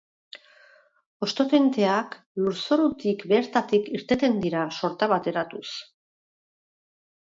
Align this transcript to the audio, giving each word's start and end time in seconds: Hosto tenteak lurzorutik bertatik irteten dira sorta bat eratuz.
Hosto 1.25 1.45
tenteak 1.51 2.17
lurzorutik 2.47 3.23
bertatik 3.35 3.95
irteten 4.01 4.43
dira 4.49 4.67
sorta 4.83 5.15
bat 5.17 5.35
eratuz. 5.37 5.67